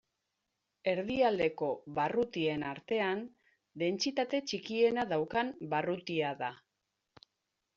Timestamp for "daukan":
5.13-5.53